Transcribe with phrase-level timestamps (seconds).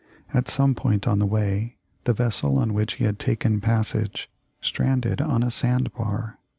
[0.33, 5.21] At some point on the way, the vessel on which he had taken passage stranded
[5.21, 6.39] on a sand bar.